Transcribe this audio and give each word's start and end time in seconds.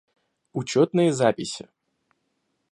Учетные 0.53 1.11
записи 1.13 1.69